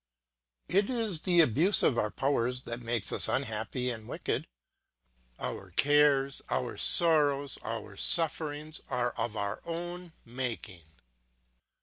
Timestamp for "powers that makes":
2.09-3.11